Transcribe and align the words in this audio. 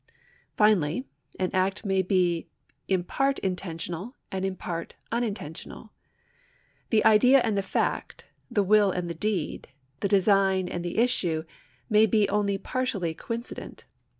Finally 0.57 1.05
an 1.39 1.51
act 1.53 1.85
may 1.85 2.01
be 2.01 2.47
in 2.87 3.03
part 3.03 3.37
intentional 3.37 4.15
and 4.31 4.43
in 4.43 4.55
part 4.55 4.95
unintentional. 5.11 5.91
The 6.89 7.05
idea 7.05 7.37
and 7.41 7.55
the 7.55 7.61
fact, 7.61 8.25
the 8.49 8.63
will 8.63 8.89
and 8.89 9.07
the 9.07 9.13
deed, 9.13 9.67
the 9.99 10.07
design 10.07 10.67
and 10.67 10.83
the 10.83 10.97
issue, 10.97 11.43
may 11.87 12.07
be 12.07 12.27
only 12.29 12.57
partially 12.57 13.13
coincident. 13.13 13.85